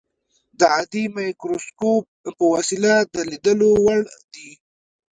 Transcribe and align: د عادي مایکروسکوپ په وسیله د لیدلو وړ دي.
د 0.59 0.61
عادي 0.73 1.03
مایکروسکوپ 1.15 2.05
په 2.37 2.45
وسیله 2.53 2.93
د 3.13 3.15
لیدلو 3.29 3.69
وړ 3.85 4.01
دي. 4.33 4.51